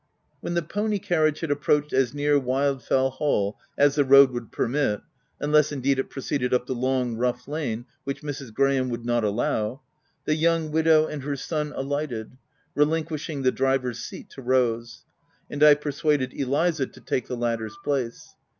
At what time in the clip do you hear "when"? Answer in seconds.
0.39-0.55